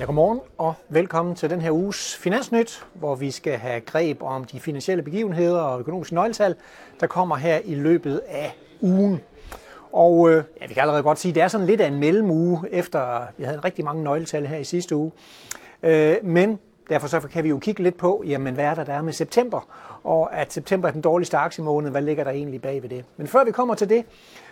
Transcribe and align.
Ja, 0.00 0.04
godmorgen 0.04 0.40
og 0.58 0.74
velkommen 0.88 1.34
til 1.34 1.50
den 1.50 1.60
her 1.60 1.70
uges 1.70 2.16
Finansnyt, 2.16 2.86
hvor 2.94 3.14
vi 3.14 3.30
skal 3.30 3.58
have 3.58 3.80
greb 3.80 4.22
om 4.22 4.44
de 4.44 4.60
finansielle 4.60 5.02
begivenheder 5.02 5.60
og 5.60 5.80
økonomiske 5.80 6.14
nøgletal, 6.14 6.54
der 7.00 7.06
kommer 7.06 7.36
her 7.36 7.58
i 7.64 7.74
løbet 7.74 8.20
af 8.28 8.56
ugen. 8.80 9.20
Og 9.92 10.30
øh, 10.30 10.44
ja, 10.60 10.66
vi 10.66 10.74
kan 10.74 10.80
allerede 10.80 11.02
godt 11.02 11.18
sige, 11.18 11.30
at 11.30 11.34
det 11.34 11.42
er 11.42 11.48
sådan 11.48 11.66
lidt 11.66 11.80
af 11.80 11.86
en 11.86 11.98
mellemuge, 11.98 12.58
efter 12.70 13.22
vi 13.36 13.44
havde 13.44 13.58
rigtig 13.58 13.84
mange 13.84 14.04
nøgletal 14.04 14.46
her 14.46 14.58
i 14.58 14.64
sidste 14.64 14.96
uge. 14.96 15.12
Øh, 15.82 16.16
men 16.22 16.58
derfor 16.90 17.08
så 17.08 17.20
kan 17.20 17.44
vi 17.44 17.48
jo 17.48 17.58
kigge 17.58 17.82
lidt 17.82 17.96
på, 17.96 18.22
jamen, 18.26 18.54
hvad 18.54 18.64
er 18.64 18.74
der, 18.74 18.84
der 18.84 18.92
er 18.92 19.02
med 19.02 19.12
september, 19.12 19.60
og 20.04 20.36
at 20.36 20.52
september 20.52 20.88
er 20.88 20.92
den 20.92 21.00
dårligste 21.00 21.36
aktiemåned, 21.36 21.90
hvad 21.90 22.02
ligger 22.02 22.24
der 22.24 22.30
egentlig 22.30 22.62
bag 22.62 22.82
ved 22.82 22.88
det? 22.88 23.04
Men 23.16 23.26
før 23.26 23.44
vi 23.44 23.52
kommer 23.52 23.74
til 23.74 23.88
det, 23.88 24.04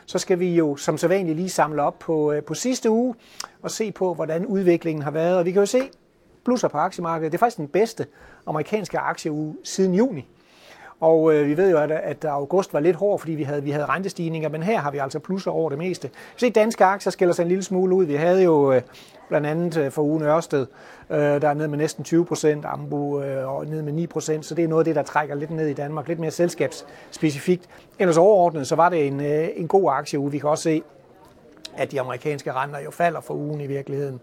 så 0.06 0.18
skal 0.18 0.38
vi 0.38 0.54
jo 0.54 0.76
som 0.76 0.98
sædvanligt 0.98 1.36
lige 1.36 1.48
samle 1.48 1.82
op 1.82 1.98
på, 1.98 2.32
øh, 2.32 2.42
på 2.42 2.54
sidste 2.54 2.90
uge 2.90 3.14
og 3.62 3.70
se 3.70 3.92
på, 3.92 4.14
hvordan 4.14 4.46
udviklingen 4.46 5.02
har 5.02 5.10
været. 5.10 5.38
Og 5.38 5.44
vi 5.44 5.52
kan 5.52 5.62
jo 5.62 5.66
se 5.66 5.90
plusser 6.44 6.68
på 6.68 6.78
aktiemarkedet. 6.78 7.32
Det 7.32 7.38
er 7.38 7.40
faktisk 7.40 7.56
den 7.56 7.68
bedste 7.68 8.06
amerikanske 8.46 8.98
aktieuge 8.98 9.56
siden 9.64 9.94
juni. 9.94 10.28
Og 11.00 11.34
øh, 11.34 11.46
vi 11.46 11.56
ved 11.56 11.70
jo, 11.70 11.78
at, 11.78 11.90
at 11.90 12.24
august 12.24 12.74
var 12.74 12.80
lidt 12.80 12.96
hård, 12.96 13.18
fordi 13.18 13.32
vi 13.32 13.42
havde, 13.42 13.62
vi 13.62 13.70
havde 13.70 13.86
rentestigninger, 13.86 14.48
men 14.48 14.62
her 14.62 14.78
har 14.78 14.90
vi 14.90 14.98
altså 14.98 15.18
plusser 15.18 15.50
over 15.50 15.68
det 15.68 15.78
meste. 15.78 16.10
Se, 16.36 16.50
danske 16.50 16.84
aktier 16.84 17.10
skiller 17.10 17.34
sig 17.34 17.42
en 17.42 17.48
lille 17.48 17.64
smule 17.64 17.94
ud. 17.94 18.04
Vi 18.04 18.14
havde 18.14 18.42
jo 18.42 18.72
øh, 18.72 18.82
blandt 19.28 19.46
andet 19.46 19.76
øh, 19.76 19.90
for 19.90 20.02
ugen 20.02 20.22
Ørsted, 20.22 20.66
øh, 21.10 21.18
der 21.18 21.48
er 21.48 21.54
ned 21.54 21.68
med 21.68 21.78
næsten 21.78 22.04
20 22.04 22.24
procent, 22.24 22.64
Ambu 22.64 23.22
øh, 23.22 23.54
og 23.54 23.66
ned 23.66 23.82
med 23.82 23.92
9 23.92 24.06
procent, 24.06 24.46
så 24.46 24.54
det 24.54 24.64
er 24.64 24.68
noget 24.68 24.80
af 24.80 24.84
det, 24.84 24.94
der 24.96 25.02
trækker 25.02 25.34
lidt 25.34 25.50
ned 25.50 25.66
i 25.66 25.74
Danmark, 25.74 26.08
lidt 26.08 26.18
mere 26.18 26.30
selskabsspecifikt. 26.30 27.68
Ellers 27.98 28.16
overordnet, 28.16 28.66
så 28.66 28.74
var 28.74 28.88
det 28.88 29.06
en, 29.06 29.20
øh, 29.20 29.48
en 29.56 29.68
god 29.68 29.90
aktieuge. 29.92 30.30
Vi 30.30 30.38
kan 30.38 30.50
også 30.50 30.62
se, 30.62 30.82
at 31.76 31.92
de 31.92 32.00
amerikanske 32.00 32.52
renter 32.52 32.80
jo 32.80 32.90
falder 32.90 33.20
for 33.20 33.34
ugen 33.34 33.60
i 33.60 33.66
virkeligheden. 33.66 34.20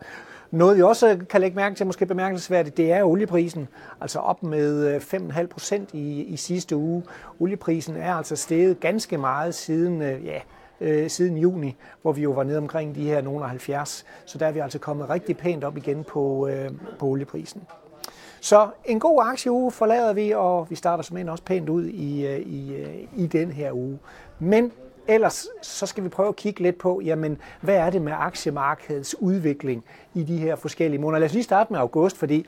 Noget 0.52 0.78
vi 0.78 0.82
også 0.82 1.20
kan 1.30 1.42
lægge 1.42 1.56
mærke 1.56 1.76
til, 1.76 1.86
måske 1.86 2.06
bemærkelsesværdigt, 2.06 2.78
det 2.78 2.92
er 2.92 3.04
olieprisen, 3.04 3.68
altså 4.02 4.20
op 4.20 4.44
med 4.44 4.96
øh, 4.96 5.02
5,5 5.02 5.46
procent 5.46 5.94
i, 5.94 6.24
i 6.24 6.38
sidste 6.38 6.76
uge. 6.76 7.04
Olieprisen 7.40 7.96
er 7.96 8.14
altså 8.14 8.36
steget 8.36 8.80
ganske 8.80 9.18
meget 9.18 9.56
siden, 9.56 10.02
øh, 10.02 10.26
ja, 10.26 10.40
øh, 10.82 11.10
siden 11.10 11.38
juni, 11.38 11.76
hvor 12.02 12.12
vi 12.12 12.22
jo 12.22 12.32
var 12.32 12.44
nede 12.44 12.58
omkring 12.58 12.96
de 12.96 13.04
her 13.04 13.22
nogle 13.22 13.48
70. 13.48 14.06
Så 14.26 14.38
der 14.38 14.48
er 14.48 14.52
vi 14.52 14.60
altså 14.60 14.80
kommet 14.80 15.10
rigtig 15.10 15.38
pænt 15.38 15.64
op 15.64 15.78
igen 15.78 16.04
på, 16.04 16.48
øh, 16.48 16.70
på 17.00 17.06
olieprisen. 17.06 17.62
Så 18.42 18.68
en 18.86 19.00
god 19.00 19.22
aktieuge 19.24 19.72
forlader 19.72 20.14
vi, 20.14 20.32
og 20.32 20.70
vi 20.70 20.76
starter 20.76 21.04
som 21.04 21.28
også 21.28 21.44
pænt 21.44 21.70
ud 21.70 21.86
i, 21.86 22.28
øh, 22.28 22.40
i, 22.40 22.86
i 23.16 23.28
den 23.28 23.52
her 23.52 23.72
uge. 23.72 24.00
Men 24.40 24.72
ellers 25.08 25.48
så 25.62 25.86
skal 25.86 26.04
vi 26.04 26.10
prøve 26.10 26.30
at 26.30 26.36
kigge 26.36 26.62
lidt 26.62 26.78
på, 26.78 27.02
jamen, 27.06 27.38
hvad 27.62 27.76
er 27.76 27.90
det 27.90 28.02
med 28.02 28.14
aktiemarkedets 28.16 29.16
udvikling 29.20 29.84
i 30.14 30.24
de 30.24 30.38
her 30.38 30.56
forskellige 30.56 31.02
måneder. 31.02 31.20
Lad 31.20 31.28
os 31.28 31.34
lige 31.34 31.44
starte 31.44 31.74
med 31.74 31.80
august, 31.80 32.18
fordi 32.18 32.46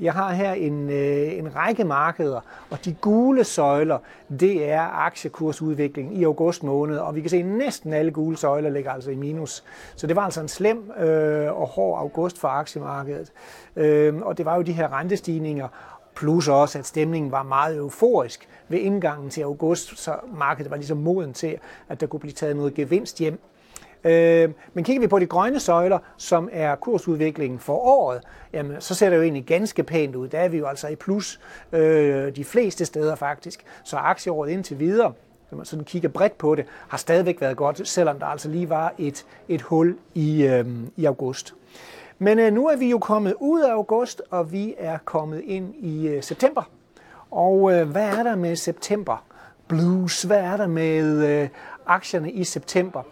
jeg 0.00 0.12
har 0.12 0.32
her 0.32 0.52
en, 0.52 0.90
øh, 0.90 1.38
en 1.38 1.56
række 1.56 1.84
markeder, 1.84 2.40
og 2.70 2.84
de 2.84 2.96
gule 3.00 3.44
søjler, 3.44 3.98
det 4.40 4.70
er 4.70 4.80
aktiekursudviklingen 4.80 6.16
i 6.16 6.24
august 6.24 6.62
måned, 6.62 6.98
og 6.98 7.14
vi 7.14 7.20
kan 7.20 7.30
se, 7.30 7.36
at 7.36 7.46
næsten 7.46 7.92
alle 7.92 8.10
gule 8.10 8.36
søjler 8.36 8.70
ligger 8.70 8.90
altså 8.90 9.10
i 9.10 9.14
minus. 9.14 9.64
Så 9.96 10.06
det 10.06 10.16
var 10.16 10.22
altså 10.22 10.40
en 10.40 10.48
slem 10.48 10.90
øh, 10.98 11.60
og 11.60 11.66
hård 11.66 11.98
august 11.98 12.38
for 12.38 12.48
aktiemarkedet. 12.48 13.32
Øh, 13.76 14.16
og 14.16 14.38
det 14.38 14.46
var 14.46 14.56
jo 14.56 14.62
de 14.62 14.72
her 14.72 14.92
rentestigninger, 14.98 15.68
plus 16.18 16.48
også, 16.48 16.78
at 16.78 16.86
stemningen 16.86 17.32
var 17.32 17.42
meget 17.42 17.76
euforisk 17.76 18.48
ved 18.68 18.78
indgangen 18.78 19.30
til 19.30 19.42
august, 19.42 19.98
så 19.98 20.16
markedet 20.34 20.70
var 20.70 20.76
ligesom 20.76 20.98
moden 20.98 21.32
til, 21.32 21.58
at 21.88 22.00
der 22.00 22.06
kunne 22.06 22.20
blive 22.20 22.32
taget 22.32 22.56
noget 22.56 22.74
gevinst 22.74 23.18
hjem. 23.18 23.40
Øh, 24.04 24.50
men 24.74 24.84
kigger 24.84 25.00
vi 25.00 25.06
på 25.06 25.18
de 25.18 25.26
grønne 25.26 25.60
søjler, 25.60 25.98
som 26.16 26.48
er 26.52 26.74
kursudviklingen 26.74 27.58
for 27.58 27.76
året, 27.76 28.20
jamen, 28.52 28.80
så 28.80 28.94
ser 28.94 29.10
det 29.10 29.16
jo 29.16 29.22
egentlig 29.22 29.44
ganske 29.44 29.82
pænt 29.82 30.14
ud. 30.14 30.28
Der 30.28 30.38
er 30.38 30.48
vi 30.48 30.58
jo 30.58 30.66
altså 30.66 30.88
i 30.88 30.96
plus 30.96 31.40
øh, 31.72 32.36
de 32.36 32.44
fleste 32.44 32.84
steder 32.84 33.14
faktisk. 33.14 33.64
Så 33.84 33.96
aktieåret 33.96 34.50
indtil 34.50 34.78
videre, 34.78 35.12
når 35.50 35.56
man 35.56 35.66
sådan 35.66 35.84
kigger 35.84 36.08
bredt 36.08 36.38
på 36.38 36.54
det, 36.54 36.64
har 36.88 36.98
stadigvæk 36.98 37.40
været 37.40 37.56
godt, 37.56 37.88
selvom 37.88 38.18
der 38.18 38.26
altså 38.26 38.48
lige 38.48 38.68
var 38.68 38.94
et, 38.98 39.26
et 39.48 39.62
hul 39.62 39.96
i, 40.14 40.46
øh, 40.46 40.66
i 40.96 41.04
august. 41.04 41.54
Men 42.18 42.38
øh, 42.38 42.52
nu 42.52 42.68
er 42.68 42.76
vi 42.76 42.90
jo 42.90 42.98
kommet 42.98 43.34
ud 43.40 43.60
af 43.60 43.72
august, 43.72 44.22
og 44.30 44.52
vi 44.52 44.74
er 44.78 44.98
kommet 45.04 45.40
ind 45.40 45.74
i 45.74 46.08
øh, 46.08 46.22
september. 46.22 46.62
Og 47.30 47.72
øh, 47.72 47.90
hvad 47.90 48.18
er 48.18 48.22
der 48.22 48.36
med 48.36 48.56
september 48.56 49.24
blues? 49.68 50.22
Hvad 50.22 50.38
er 50.38 50.56
der 50.56 50.66
med 50.66 51.26
øh, 51.28 51.48
aktierne 51.86 52.32
i 52.32 52.44
september? 52.44 53.02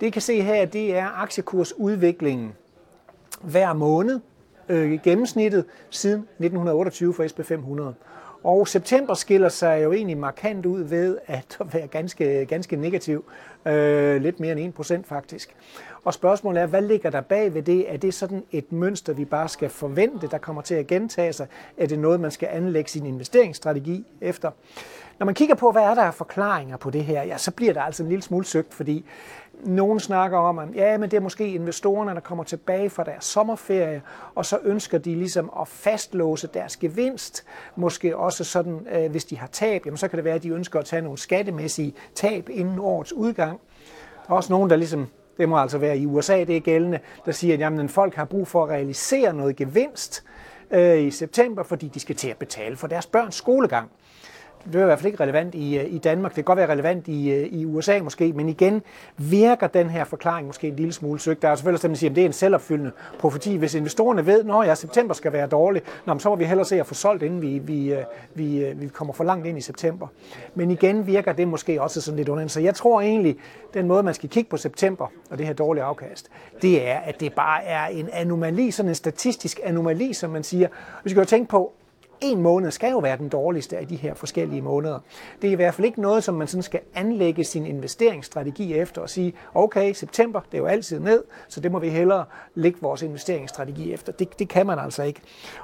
Det 0.00 0.06
I 0.06 0.10
kan 0.10 0.22
se 0.22 0.42
her, 0.42 0.64
det 0.64 0.96
er 0.96 1.22
aktiekursudviklingen 1.22 2.52
hver 3.42 3.72
måned, 3.72 4.20
øh, 4.68 4.98
gennemsnittet 5.02 5.64
siden 5.90 6.20
1928 6.20 7.14
for 7.14 7.24
SP500. 7.24 7.94
Og 8.44 8.68
september 8.68 9.14
skiller 9.14 9.48
sig 9.48 9.84
jo 9.84 9.92
egentlig 9.92 10.18
markant 10.18 10.66
ud 10.66 10.80
ved 10.80 11.18
at 11.26 11.58
være 11.72 11.86
ganske, 11.86 12.46
ganske 12.46 12.76
negativ. 12.76 13.24
Øh, 13.66 14.22
lidt 14.22 14.40
mere 14.40 14.60
end 14.60 14.74
1% 15.04 15.08
faktisk. 15.08 15.56
Og 16.08 16.14
spørgsmålet 16.14 16.62
er, 16.62 16.66
hvad 16.66 16.82
ligger 16.82 17.10
der 17.10 17.20
bag 17.20 17.54
ved 17.54 17.62
det? 17.62 17.92
Er 17.92 17.96
det 17.96 18.14
sådan 18.14 18.44
et 18.52 18.72
mønster, 18.72 19.12
vi 19.12 19.24
bare 19.24 19.48
skal 19.48 19.68
forvente, 19.68 20.26
der 20.26 20.38
kommer 20.38 20.62
til 20.62 20.74
at 20.74 20.86
gentage 20.86 21.32
sig? 21.32 21.46
Er 21.76 21.86
det 21.86 21.98
noget, 21.98 22.20
man 22.20 22.30
skal 22.30 22.48
anlægge 22.52 22.90
sin 22.90 23.06
investeringsstrategi 23.06 24.06
efter? 24.20 24.50
Når 25.18 25.26
man 25.26 25.34
kigger 25.34 25.54
på, 25.54 25.72
hvad 25.72 25.82
er 25.82 25.94
der 25.94 26.02
af 26.02 26.14
forklaringer 26.14 26.76
på 26.76 26.90
det 26.90 27.04
her, 27.04 27.22
ja, 27.22 27.38
så 27.38 27.50
bliver 27.50 27.72
der 27.72 27.80
altså 27.80 28.02
en 28.02 28.08
lille 28.08 28.22
smule 28.22 28.44
søgt, 28.44 28.74
fordi 28.74 29.04
nogen 29.64 30.00
snakker 30.00 30.38
om, 30.38 30.58
at 30.58 30.68
ja, 30.74 30.98
men 30.98 31.10
det 31.10 31.16
er 31.16 31.20
måske 31.20 31.48
investorerne, 31.48 32.14
der 32.14 32.20
kommer 32.20 32.44
tilbage 32.44 32.90
fra 32.90 33.04
deres 33.04 33.24
sommerferie, 33.24 34.02
og 34.34 34.46
så 34.46 34.58
ønsker 34.64 34.98
de 34.98 35.14
ligesom 35.14 35.52
at 35.60 35.68
fastlåse 35.68 36.48
deres 36.54 36.76
gevinst. 36.76 37.44
Måske 37.76 38.16
også 38.16 38.44
sådan, 38.44 38.86
øh, 38.92 39.10
hvis 39.10 39.24
de 39.24 39.38
har 39.38 39.46
tab, 39.46 39.86
jamen 39.86 39.96
så 39.96 40.08
kan 40.08 40.16
det 40.16 40.24
være, 40.24 40.34
at 40.34 40.42
de 40.42 40.48
ønsker 40.48 40.78
at 40.78 40.84
tage 40.84 41.02
nogle 41.02 41.18
skattemæssige 41.18 41.94
tab 42.14 42.48
inden 42.48 42.78
årets 42.78 43.12
udgang. 43.12 43.60
Der 44.26 44.32
er 44.32 44.36
også 44.36 44.52
nogen, 44.52 44.70
der 44.70 44.76
ligesom, 44.76 45.08
det 45.38 45.48
må 45.48 45.58
altså 45.58 45.78
være 45.78 45.98
i 45.98 46.06
USA, 46.06 46.44
det 46.44 46.56
er 46.56 46.60
gældende, 46.60 46.98
der 47.26 47.32
siger, 47.32 47.54
at 47.54 47.60
jamen, 47.60 47.88
folk 47.88 48.14
har 48.14 48.24
brug 48.24 48.48
for 48.48 48.64
at 48.64 48.70
realisere 48.70 49.32
noget 49.32 49.56
gevinst 49.56 50.24
øh, 50.70 51.02
i 51.02 51.10
september, 51.10 51.62
fordi 51.62 51.88
de 51.88 52.00
skal 52.00 52.16
til 52.16 52.28
at 52.28 52.36
betale 52.36 52.76
for 52.76 52.86
deres 52.86 53.06
børns 53.06 53.34
skolegang 53.34 53.90
det 54.64 54.74
er 54.74 54.80
i 54.80 54.84
hvert 54.84 54.98
fald 54.98 55.12
ikke 55.12 55.22
relevant 55.22 55.54
i, 55.54 55.78
øh, 55.78 55.94
i 55.94 55.98
Danmark. 55.98 56.30
Det 56.30 56.36
kan 56.36 56.44
godt 56.44 56.56
være 56.56 56.70
relevant 56.70 57.08
i, 57.08 57.30
øh, 57.30 57.46
i 57.46 57.64
USA 57.64 58.00
måske, 58.02 58.32
men 58.32 58.48
igen 58.48 58.82
virker 59.16 59.66
den 59.66 59.90
her 59.90 60.04
forklaring 60.04 60.46
måske 60.46 60.68
en 60.68 60.76
lille 60.76 60.92
smule 60.92 61.20
søgt. 61.20 61.42
Der 61.42 61.48
er 61.48 61.54
selvfølgelig 61.54 61.82
dem, 61.82 61.90
der 61.90 61.96
siger, 61.96 62.10
at 62.10 62.16
det 62.16 62.22
er 62.22 62.26
en 62.26 62.32
selvopfyldende 62.32 62.90
profeti. 63.18 63.56
Hvis 63.56 63.74
investorerne 63.74 64.26
ved, 64.26 64.44
at 64.50 64.68
ja, 64.68 64.74
september 64.74 65.14
skal 65.14 65.32
være 65.32 65.46
dårlig, 65.46 65.82
nå, 66.06 66.18
så 66.18 66.28
må 66.28 66.36
vi 66.36 66.44
hellere 66.44 66.66
se 66.66 66.80
at 66.80 66.86
få 66.86 66.94
solgt, 66.94 67.22
inden 67.22 67.42
vi, 67.42 67.58
vi, 67.58 67.92
øh, 67.92 68.02
vi, 68.34 68.72
vi 68.76 68.88
kommer 68.88 69.14
for 69.14 69.24
langt 69.24 69.46
ind 69.46 69.58
i 69.58 69.60
september. 69.60 70.06
Men 70.54 70.70
igen 70.70 71.06
virker 71.06 71.32
det 71.32 71.48
måske 71.48 71.82
også 71.82 72.00
sådan 72.00 72.16
lidt 72.16 72.28
under. 72.28 72.46
Så 72.46 72.60
jeg 72.60 72.74
tror 72.74 73.00
egentlig, 73.00 73.36
den 73.74 73.86
måde, 73.86 74.02
man 74.02 74.14
skal 74.14 74.28
kigge 74.28 74.50
på 74.50 74.56
september 74.56 75.06
og 75.30 75.38
det 75.38 75.46
her 75.46 75.54
dårlige 75.54 75.84
afkast, 75.84 76.28
det 76.62 76.88
er, 76.88 76.98
at 76.98 77.20
det 77.20 77.32
bare 77.32 77.64
er 77.64 77.86
en 77.86 78.08
anomali, 78.12 78.70
sådan 78.70 78.88
en 78.88 78.94
statistisk 78.94 79.60
anomali, 79.64 80.12
som 80.12 80.30
man 80.30 80.42
siger. 80.42 80.68
Vi 81.04 81.10
skal 81.10 81.20
jo 81.20 81.26
tænke 81.26 81.48
på, 81.48 81.72
en 82.20 82.42
måned 82.42 82.70
skal 82.70 82.90
jo 82.90 82.98
være 82.98 83.16
den 83.16 83.28
dårligste 83.28 83.78
af 83.78 83.88
de 83.88 83.96
her 83.96 84.14
forskellige 84.14 84.62
måneder. 84.62 84.98
Det 85.42 85.48
er 85.48 85.52
i 85.52 85.54
hvert 85.54 85.74
fald 85.74 85.84
ikke 85.84 86.00
noget, 86.00 86.24
som 86.24 86.34
man 86.34 86.48
sådan 86.48 86.62
skal 86.62 86.80
anlægge 86.94 87.44
sin 87.44 87.66
investeringsstrategi 87.66 88.74
efter 88.74 89.02
og 89.02 89.10
sige, 89.10 89.34
okay, 89.54 89.92
september, 89.92 90.40
det 90.40 90.54
er 90.54 90.58
jo 90.58 90.66
altid 90.66 91.00
ned, 91.00 91.24
så 91.48 91.60
det 91.60 91.72
må 91.72 91.78
vi 91.78 91.88
hellere 91.88 92.24
lægge 92.54 92.78
vores 92.80 93.02
investeringsstrategi 93.02 93.92
efter. 93.92 94.12
Det, 94.12 94.38
det 94.38 94.48
kan 94.48 94.66
man 94.66 94.78
altså 94.78 95.02
ikke. 95.02 95.20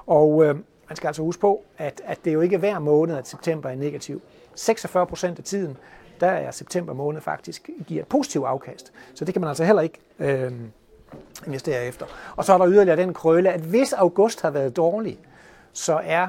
Og 0.06 0.44
øh, 0.44 0.54
man 0.88 0.97
skal 0.97 1.06
altså 1.06 1.22
huske 1.22 1.41
på, 1.41 1.65
at, 1.78 2.03
at 2.04 2.19
det 2.25 2.31
er 2.31 2.34
jo 2.34 2.41
ikke 2.41 2.59
hver 2.59 2.78
måned, 2.78 3.16
at 3.16 3.28
september 3.28 3.69
er 3.71 3.75
negativ. 3.75 4.22
46 4.54 5.06
procent 5.06 5.38
af 5.38 5.44
tiden, 5.44 5.76
der 6.21 6.26
er 6.26 6.50
september 6.50 6.92
måned 6.92 7.21
faktisk 7.21 7.71
giver 7.86 8.03
et 8.03 8.09
positivt 8.09 8.47
afkast. 8.47 8.92
Så 9.15 9.24
det 9.24 9.34
kan 9.34 9.41
man 9.41 9.48
altså 9.48 9.65
heller 9.65 9.83
ikke 9.83 9.98
øh, 10.18 10.53
investere 11.47 11.84
efter. 11.84 12.06
Og 12.36 12.45
så 12.45 12.54
er 12.54 12.59
der 12.59 12.68
yderligere 12.68 12.97
den 12.97 13.15
krølle, 13.15 13.53
at 13.53 13.60
hvis 13.60 13.92
august 13.92 14.42
har 14.42 14.51
været 14.51 14.77
dårlig, 14.77 15.18
så 15.72 16.01
er 16.04 16.28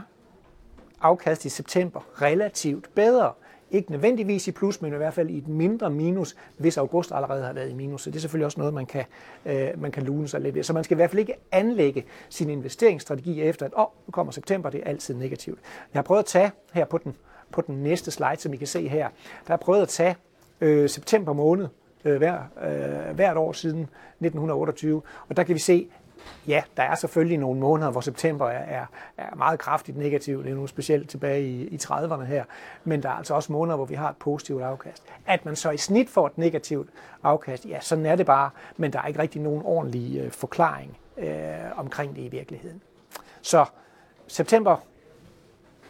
afkast 1.02 1.46
i 1.46 1.50
september 1.50 2.22
relativt 2.22 2.90
bedre. 2.96 3.32
Ikke 3.72 3.92
nødvendigvis 3.92 4.48
i 4.48 4.52
plus, 4.52 4.82
men 4.82 4.94
i 4.94 4.96
hvert 4.96 5.14
fald 5.14 5.30
i 5.30 5.38
et 5.38 5.48
mindre 5.48 5.90
minus, 5.90 6.36
hvis 6.58 6.78
august 6.78 7.12
allerede 7.12 7.44
har 7.44 7.54
været 7.54 7.70
i 7.70 7.74
minus. 7.74 8.02
Så 8.04 8.10
det 8.10 8.16
er 8.16 8.20
selvfølgelig 8.20 8.46
også 8.46 8.60
noget, 8.60 8.74
man 8.74 8.86
kan, 8.86 9.04
øh, 9.46 9.82
man 9.82 9.92
kan 9.92 10.04
lune 10.04 10.28
sig 10.28 10.42
lidt 10.42 10.56
ved. 10.56 10.64
Så 10.64 10.74
man 10.74 10.84
skal 10.84 10.96
i 10.96 10.98
hvert 10.98 11.10
fald 11.10 11.20
ikke 11.20 11.34
anlægge 11.52 12.06
sin 12.30 12.50
investeringsstrategi 12.50 13.42
efter, 13.42 13.66
at 13.66 13.72
åh, 13.76 13.82
oh, 13.84 13.88
nu 14.08 14.12
kommer 14.12 14.32
september, 14.32 14.70
det 14.70 14.82
er 14.84 14.90
altid 14.90 15.16
negativt. 15.16 15.60
Jeg 15.94 15.98
har 15.98 16.04
prøvet 16.04 16.20
at 16.20 16.26
tage 16.26 16.52
her 16.74 16.86
på 16.86 16.98
den, 16.98 17.16
på 17.52 17.62
den 17.62 17.84
næste 17.84 18.12
slide, 18.12 18.38
som 18.38 18.54
I 18.54 18.58
kan 18.58 18.68
se 18.68 18.88
her, 18.88 19.10
der 19.48 19.54
har 19.54 19.58
prøvet 19.58 19.82
at 19.82 19.88
tage 19.90 20.16
øh, 20.62 20.90
september 20.90 21.34
måned, 21.34 21.68
øh, 22.06 22.18
hver, 22.18 22.40
øh, 22.64 23.16
hvert 23.16 23.38
år 23.38 23.52
siden 23.52 23.80
1928. 23.80 25.02
Og 25.30 25.38
der 25.38 25.44
kan 25.44 25.56
vi 25.56 25.60
se, 25.60 25.90
ja, 26.48 26.64
der 26.78 26.84
er 26.84 26.96
selvfølgelig 26.96 27.38
nogle 27.38 27.60
måneder, 27.60 27.92
hvor 27.92 28.02
september 28.02 28.48
er, 28.48 28.86
er, 29.18 29.36
meget 29.36 29.60
kraftigt 29.60 29.98
negativt. 29.98 30.46
Det 30.46 30.52
er 30.52 30.56
nu 30.56 30.68
specielt 30.68 31.10
tilbage 31.10 31.44
i, 31.44 31.68
i 31.68 31.80
30'erne 31.84 32.24
her. 32.24 32.44
Men 32.84 33.04
der 33.04 33.10
er 33.10 33.14
altså 33.14 33.34
også 33.34 33.52
måneder, 33.52 33.76
hvor 33.76 33.86
vi 33.86 33.96
har 33.96 34.10
et 34.10 34.18
positivt 34.18 34.62
afkast. 34.62 35.04
At 35.26 35.46
man 35.46 35.56
så 35.56 35.72
i 35.72 35.78
snit 35.78 36.10
får 36.10 36.28
et 36.28 36.38
negativt 36.38 36.90
afkast, 37.24 37.66
ja, 37.66 37.80
sådan 37.80 38.06
er 38.06 38.16
det 38.16 38.26
bare. 38.26 38.50
Men 38.78 38.94
der 38.94 39.00
er 39.02 39.08
ikke 39.08 39.20
rigtig 39.20 39.42
nogen 39.42 39.62
ordentlig 39.66 40.18
øh, 40.20 40.32
forklaring 40.32 40.98
øh, 41.18 41.30
omkring 41.76 42.16
det 42.16 42.22
i 42.22 42.28
virkeligheden. 42.28 42.82
Så 43.42 43.66
september 44.28 44.78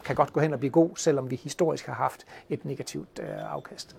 kan 0.05 0.15
godt 0.15 0.33
gå 0.33 0.39
hen 0.39 0.53
og 0.53 0.59
blive 0.59 0.71
god, 0.71 0.89
selvom 0.95 1.31
vi 1.31 1.35
historisk 1.35 1.85
har 1.85 1.93
haft 1.93 2.25
et 2.49 2.65
negativt 2.65 3.19
øh, 3.19 3.53
afkast. 3.53 3.95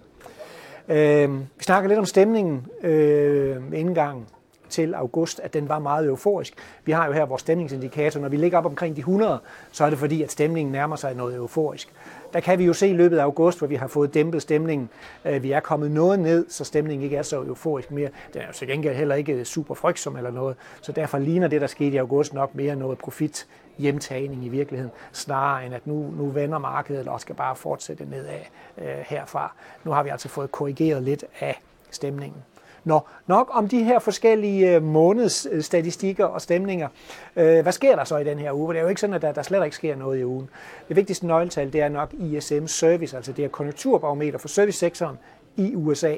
Øh, 0.89 1.41
vi 1.41 1.65
snakker 1.65 1.89
lidt 1.89 1.99
om 1.99 2.05
stemningen 2.05 2.67
øh, 2.83 3.73
ved 3.73 3.79
indgangen 3.79 4.27
til 4.77 4.95
august, 4.95 5.41
at 5.41 5.55
den 5.55 5.69
var 5.69 5.79
meget 5.79 6.07
euforisk. 6.07 6.55
Vi 6.85 6.93
har 6.93 7.07
jo 7.07 7.13
her 7.13 7.25
vores 7.25 7.41
stemningsindikator. 7.41 8.21
Når 8.21 8.29
vi 8.29 8.37
ligger 8.37 8.59
op 8.59 8.67
omkring 8.67 8.97
de 8.97 9.01
100, 9.01 9.39
så 9.73 9.85
er 9.85 9.91
det 9.91 9.99
fordi, 9.99 10.23
at 10.23 10.33
stemningen 10.33 10.73
nærmer 10.73 10.97
sig 10.97 11.15
noget 11.15 11.37
euforisk. 11.37 11.89
Der 12.33 12.41
kan 12.41 12.59
vi 12.59 12.65
jo 12.65 12.73
se 12.73 12.89
i 12.89 12.93
løbet 12.93 13.19
af 13.19 13.23
august, 13.23 13.59
hvor 13.59 13.67
vi 13.67 13.75
har 13.75 13.87
fået 13.87 14.15
dæmpet 14.15 14.43
stemningen. 14.43 14.89
Øh, 15.25 15.43
vi 15.43 15.53
er 15.53 15.61
kommet 15.61 15.91
noget 15.91 16.19
ned, 16.19 16.47
så 16.49 16.65
stemningen 16.65 17.05
ikke 17.05 17.17
er 17.17 17.23
så 17.23 17.43
euforisk 17.43 17.91
mere. 17.91 18.09
Den 18.35 18.43
er 18.43 18.47
jo 18.47 18.53
til 18.53 18.69
gengæld 18.69 18.97
heller 18.97 19.15
ikke 19.15 19.45
super 19.45 19.75
frygtsom 19.75 20.17
eller 20.17 20.31
noget. 20.31 20.57
Så 20.81 20.93
derfor 20.93 21.19
ligner 21.19 21.49
det, 21.49 21.61
der 21.61 21.67
skete 21.67 21.95
i 21.95 21.97
august, 21.97 22.35
nok 22.35 22.55
mere 22.55 22.77
noget 22.77 22.99
profit 22.99 23.47
hjemtagning 23.79 24.45
i 24.45 24.49
virkeligheden, 24.49 24.93
snarere 25.13 25.67
end 25.67 25.75
at 25.75 25.87
nu, 25.87 26.11
nu 26.19 26.27
vender 26.27 26.59
markedet 26.59 27.09
og 27.09 27.21
skal 27.21 27.35
bare 27.35 27.57
fortsætte 27.57 28.05
nedad 28.05 28.41
øh, 28.79 29.05
herfra. 29.07 29.55
Nu 29.85 29.91
har 29.91 30.03
vi 30.03 30.09
altså 30.09 30.29
fået 30.29 30.53
korrigeret 30.53 31.03
lidt 31.03 31.25
af 31.41 31.61
stemningen. 31.91 32.43
Nå, 32.87 33.01
nok 33.27 33.51
om 33.53 33.69
de 33.69 33.85
her 33.85 33.99
forskellige 33.99 34.75
øh, 34.75 34.83
månedsstatistikker 34.83 36.25
og 36.25 36.41
stemninger. 36.41 36.89
Øh, 37.37 37.63
hvad 37.63 37.73
sker 37.73 37.97
der 37.97 38.05
så 38.05 38.17
i 38.17 38.25
den 38.25 38.39
her 38.39 38.53
uge? 38.53 38.75
Det 38.75 38.79
er 38.79 38.83
jo 38.83 38.89
ikke 38.89 39.01
sådan, 39.01 39.15
at 39.15 39.23
der, 39.23 39.33
der 39.33 39.43
slet 39.43 39.65
ikke 39.65 39.77
sker 39.77 39.97
noget 39.97 40.19
i 40.19 40.25
ugen. 40.25 40.49
Det 40.89 40.97
vigtigste 40.97 41.27
nøgletal, 41.27 41.73
det 41.73 41.81
er 41.81 41.89
nok 41.89 42.15
ISM 42.15 42.67
Service, 42.67 43.17
altså 43.17 43.33
det 43.33 43.45
er 43.45 43.49
konjunkturbarometer 43.49 44.39
for 44.39 44.49
servicesektoren 44.49 45.19
i 45.57 45.75
USA. 45.75 46.17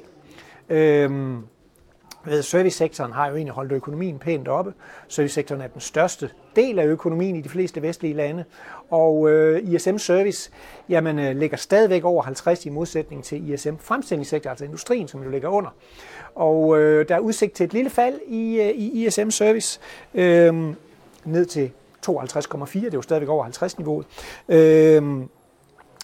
Øhm, 0.68 1.42
ved, 2.30 2.42
Servicesektoren 2.42 3.12
har 3.12 3.28
jo 3.28 3.34
egentlig 3.34 3.54
holdt 3.54 3.72
økonomien 3.72 4.18
pænt 4.18 4.48
oppe. 4.48 4.74
Servicesektoren 5.08 5.60
er 5.60 5.66
den 5.66 5.80
største 5.80 6.30
del 6.56 6.78
af 6.78 6.86
økonomien 6.86 7.36
i 7.36 7.40
de 7.40 7.48
fleste 7.48 7.82
vestlige 7.82 8.14
lande. 8.14 8.44
Og 8.90 9.30
øh, 9.30 9.72
ISM 9.72 9.96
Service 9.96 10.50
jamen, 10.88 11.18
øh, 11.18 11.36
ligger 11.36 11.56
stadigvæk 11.56 12.04
over 12.04 12.22
50 12.22 12.66
i 12.66 12.68
modsætning 12.68 13.24
til 13.24 13.50
ISM 13.52 13.74
Fremstillingssektor, 13.80 14.50
altså 14.50 14.64
industrien, 14.64 15.08
som 15.08 15.22
jo 15.22 15.30
ligger 15.30 15.48
under. 15.48 15.70
Og 16.34 16.78
øh, 16.78 17.08
der 17.08 17.14
er 17.14 17.20
udsigt 17.20 17.52
til 17.52 17.64
et 17.64 17.72
lille 17.72 17.90
fald 17.90 18.20
i, 18.26 18.60
øh, 18.60 18.68
i 18.68 19.06
ISM 19.06 19.30
Service 19.30 19.80
øh, 20.14 20.74
ned 21.24 21.46
til 21.46 21.70
52,4. 22.08 22.14
Det 22.74 22.86
er 22.86 22.90
jo 22.94 23.02
stadigvæk 23.02 23.28
over 23.28 23.42
50 23.42 23.78
niveauet. 23.78 24.06
Øh, 24.48 25.02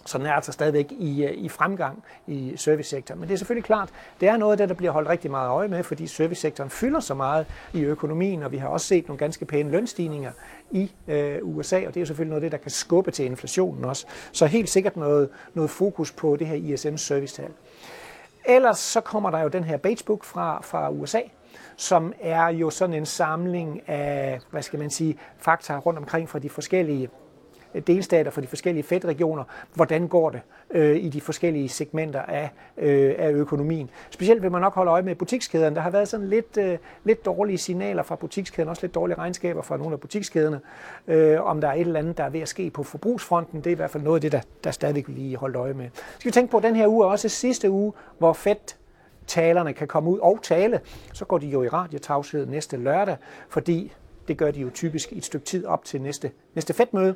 så 0.06 0.18
den 0.18 0.26
er 0.26 0.32
altså 0.32 0.52
stadigvæk 0.52 0.92
i, 0.92 1.24
øh, 1.24 1.32
i 1.34 1.48
fremgang 1.48 2.04
i 2.26 2.52
servicesektoren. 2.56 3.20
Men 3.20 3.28
det 3.28 3.34
er 3.34 3.38
selvfølgelig 3.38 3.64
klart, 3.64 3.88
det 4.20 4.28
er 4.28 4.36
noget 4.36 4.52
af 4.52 4.58
det, 4.58 4.68
der 4.68 4.74
bliver 4.74 4.92
holdt 4.92 5.08
rigtig 5.08 5.30
meget 5.30 5.48
øje 5.48 5.68
med, 5.68 5.82
fordi 5.82 6.06
servicesektoren 6.06 6.70
fylder 6.70 7.00
så 7.00 7.14
meget 7.14 7.46
i 7.72 7.80
økonomien, 7.80 8.42
og 8.42 8.52
vi 8.52 8.56
har 8.56 8.68
også 8.68 8.86
set 8.86 9.08
nogle 9.08 9.18
ganske 9.18 9.44
pæne 9.44 9.70
lønstigninger 9.70 10.30
i 10.70 10.92
øh, 11.08 11.38
USA, 11.42 11.86
og 11.86 11.94
det 11.94 12.00
er 12.00 12.04
selvfølgelig 12.04 12.30
noget 12.30 12.42
af 12.42 12.50
det, 12.50 12.52
der 12.52 12.62
kan 12.62 12.70
skubbe 12.70 13.10
til 13.10 13.24
inflationen 13.24 13.84
også. 13.84 14.06
Så 14.32 14.46
helt 14.46 14.68
sikkert 14.68 14.96
noget, 14.96 15.28
noget 15.54 15.70
fokus 15.70 16.12
på 16.12 16.36
det 16.36 16.46
her 16.46 16.56
ISM 16.56 16.96
servicetal. 16.96 17.50
Ellers 18.44 18.78
så 18.78 19.00
kommer 19.00 19.30
der 19.30 19.40
jo 19.40 19.48
den 19.48 19.64
her 19.64 19.76
Batesbook 19.76 20.24
fra, 20.24 20.60
fra 20.62 20.90
USA, 20.90 21.20
som 21.76 22.12
er 22.20 22.48
jo 22.48 22.70
sådan 22.70 22.94
en 22.94 23.06
samling 23.06 23.88
af, 23.88 24.40
hvad 24.50 24.62
skal 24.62 24.78
man 24.78 24.90
sige, 24.90 25.18
fakta 25.38 25.78
rundt 25.78 25.98
omkring 25.98 26.28
fra 26.28 26.38
de 26.38 26.50
forskellige 26.50 27.10
delstater 27.81 28.31
for 28.31 28.41
de 28.41 28.47
forskellige 28.47 28.85
fedtregioner, 28.85 29.44
hvordan 29.75 30.09
går 30.09 30.31
det 30.31 30.41
øh, 30.71 30.97
i 30.97 31.09
de 31.09 31.21
forskellige 31.21 31.69
segmenter 31.69 32.23
af, 32.23 32.50
øh, 32.76 33.15
af 33.19 33.31
økonomien. 33.31 33.91
Specielt 34.11 34.43
vil 34.43 34.53
man 34.53 34.61
nok 34.61 34.75
holde 34.75 34.91
øje 34.91 35.03
med 35.03 35.15
butikskæderne. 35.15 35.76
Der 35.76 35.82
har 35.82 35.91
været 35.91 36.09
sådan 36.09 36.29
lidt, 36.29 36.56
øh, 36.56 36.79
lidt 37.05 37.25
dårlige 37.25 37.59
signaler 37.59 38.03
fra 38.03 38.17
butikskæderne, 38.17 38.71
også 38.71 38.82
lidt 38.82 38.94
dårlige 38.94 39.19
regnskaber 39.19 39.62
fra 39.62 39.76
nogle 39.76 39.93
af 39.93 40.00
butikskæderne, 40.00 40.61
øh, 41.09 41.43
om 41.43 41.61
der 41.61 41.69
er 41.69 41.73
et 41.73 41.81
eller 41.81 41.99
andet, 41.99 42.19
der 42.19 42.25
er 42.25 42.31
ved 42.31 42.41
at 42.41 42.49
ske 42.49 42.71
på 42.71 42.82
forbrugsfronten. 42.82 43.59
Det 43.59 43.67
er 43.67 43.71
i 43.71 43.75
hvert 43.75 43.91
fald 43.91 44.03
noget 44.03 44.17
af 44.17 44.21
det, 44.21 44.32
der, 44.32 44.41
der 44.65 44.71
stadigvæk 44.71 45.09
vil 45.09 45.17
lige 45.17 45.37
holde 45.37 45.59
øje 45.59 45.75
med. 45.75 45.88
Skal 46.19 46.29
vi 46.29 46.32
tænke 46.32 46.50
på, 46.50 46.56
at 46.56 46.62
den 46.62 46.76
her 46.76 46.87
uge 46.87 47.06
er 47.06 47.11
også 47.11 47.29
sidste 47.29 47.71
uge, 47.71 47.93
hvor 48.19 48.32
fedt 48.32 48.76
talerne 49.26 49.73
kan 49.73 49.88
komme 49.88 50.11
ud 50.11 50.19
og 50.19 50.38
tale, 50.43 50.81
så 51.12 51.25
går 51.25 51.38
de 51.38 51.47
jo 51.47 51.62
i 51.62 51.69
radiotavshed 51.69 52.47
næste 52.47 52.76
lørdag, 52.76 53.17
fordi 53.49 53.93
det 54.29 54.38
gør 54.38 54.50
de 54.50 54.61
jo 54.61 54.71
typisk 54.71 55.12
et 55.12 55.25
stykke 55.25 55.47
tid 55.47 55.67
op 55.67 55.85
til 55.85 56.03
næste, 56.03 56.31
næste 56.55 56.75
fedtmøde. 56.75 57.05
møde 57.05 57.15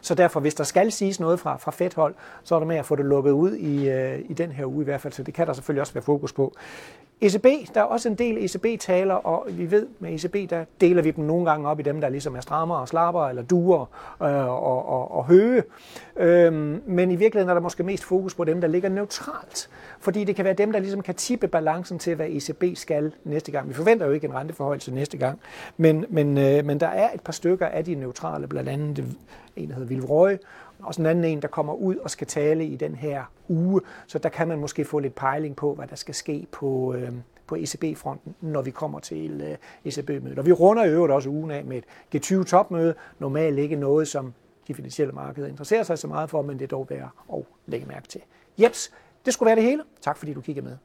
så 0.00 0.14
derfor, 0.14 0.40
hvis 0.40 0.54
der 0.54 0.64
skal 0.64 0.92
siges 0.92 1.20
noget 1.20 1.40
fra, 1.40 1.56
fra 1.56 1.70
Fed-hold, 1.70 2.14
så 2.42 2.54
er 2.54 2.58
det 2.58 2.68
med 2.68 2.76
at 2.76 2.86
få 2.86 2.96
det 2.96 3.04
lukket 3.04 3.30
ud 3.30 3.54
i, 3.54 3.88
øh, 3.88 4.18
i 4.28 4.32
den 4.32 4.52
her 4.52 4.66
uge 4.66 4.82
i 4.82 4.84
hvert 4.84 5.00
fald. 5.00 5.12
Så 5.12 5.22
det 5.22 5.34
kan 5.34 5.46
der 5.46 5.52
selvfølgelig 5.52 5.80
også 5.80 5.92
være 5.92 6.02
fokus 6.02 6.32
på. 6.32 6.54
ECB, 7.22 7.74
der 7.74 7.80
er 7.80 7.84
også 7.84 8.08
en 8.08 8.14
del 8.14 8.44
ECB-taler, 8.44 9.14
og 9.14 9.46
vi 9.50 9.70
ved 9.70 9.86
med 9.98 10.12
ECB, 10.14 10.50
der 10.50 10.64
deler 10.80 11.02
vi 11.02 11.10
dem 11.10 11.24
nogle 11.24 11.50
gange 11.50 11.68
op 11.68 11.80
i 11.80 11.82
dem, 11.82 12.00
der 12.00 12.08
ligesom 12.08 12.36
er 12.36 12.40
strammere 12.40 12.78
og 12.78 12.88
slapper, 12.88 13.28
eller 13.28 13.42
duer 13.42 13.80
øh, 14.22 14.48
og, 14.48 14.88
og, 14.88 15.14
og 15.16 15.24
høge. 15.24 15.62
Øhm, 16.16 16.82
men 16.86 17.10
i 17.10 17.16
virkeligheden 17.16 17.50
er 17.50 17.54
der 17.54 17.60
måske 17.60 17.82
mest 17.82 18.04
fokus 18.04 18.34
på 18.34 18.44
dem, 18.44 18.60
der 18.60 18.68
ligger 18.68 18.88
neutralt. 18.88 19.70
Fordi 19.98 20.24
det 20.24 20.36
kan 20.36 20.44
være 20.44 20.54
dem, 20.54 20.72
der 20.72 20.78
ligesom 20.78 21.02
kan 21.02 21.14
tippe 21.14 21.48
balancen 21.48 21.98
til, 21.98 22.14
hvad 22.14 22.26
ECB 22.28 22.64
skal 22.74 23.12
næste 23.24 23.52
gang. 23.52 23.68
Vi 23.68 23.74
forventer 23.74 24.06
jo 24.06 24.12
ikke 24.12 24.26
en 24.26 24.34
renteforhøjelse 24.34 24.94
næste 24.94 25.16
gang, 25.16 25.40
men, 25.76 26.04
men, 26.08 26.38
øh, 26.38 26.64
men 26.64 26.80
der 26.80 26.88
er 26.88 27.08
et 27.14 27.20
par 27.20 27.32
stykker 27.32 27.66
af 27.66 27.84
de 27.84 27.94
neutrale, 27.94 28.46
blandt 28.46 28.68
andet 28.68 29.16
en, 29.56 29.68
der 29.68 29.74
hedder 29.74 30.36
og 30.82 30.94
sådan 30.94 31.06
en 31.06 31.10
anden 31.10 31.24
en, 31.24 31.42
der 31.42 31.48
kommer 31.48 31.72
ud 31.74 31.96
og 31.96 32.10
skal 32.10 32.26
tale 32.26 32.64
i 32.64 32.76
den 32.76 32.94
her 32.94 33.24
uge. 33.48 33.80
Så 34.06 34.18
der 34.18 34.28
kan 34.28 34.48
man 34.48 34.58
måske 34.58 34.84
få 34.84 34.98
lidt 34.98 35.14
pejling 35.14 35.56
på, 35.56 35.74
hvad 35.74 35.86
der 35.86 35.96
skal 35.96 36.14
ske 36.14 36.46
på, 36.52 36.94
øh, 36.94 37.12
på 37.46 37.56
ECB-fronten, 37.56 38.34
når 38.40 38.62
vi 38.62 38.70
kommer 38.70 39.00
til 39.00 39.40
øh, 39.40 39.56
ECB-mødet. 39.84 40.38
Og 40.38 40.46
vi 40.46 40.52
runder 40.52 40.84
i 40.84 40.88
øvrigt 40.88 41.12
også 41.12 41.28
ugen 41.28 41.50
af 41.50 41.64
med 41.64 41.82
et 41.82 41.84
G20-topmøde. 42.16 42.94
Normalt 43.18 43.58
ikke 43.58 43.76
noget, 43.76 44.08
som 44.08 44.34
de 44.68 44.74
finansielle 44.74 45.12
markeder 45.12 45.48
interesserer 45.48 45.82
sig 45.82 45.98
så 45.98 46.08
meget 46.08 46.30
for, 46.30 46.42
men 46.42 46.58
det 46.58 46.64
er 46.64 46.68
dog 46.68 46.86
værd 46.90 47.10
at 47.32 47.42
lægge 47.66 47.86
mærke 47.86 48.08
til. 48.08 48.20
Jeps, 48.62 48.92
det 49.24 49.34
skulle 49.34 49.46
være 49.46 49.56
det 49.56 49.64
hele. 49.64 49.82
Tak 50.00 50.16
fordi 50.16 50.34
du 50.34 50.40
kiggede 50.40 50.66
med. 50.66 50.76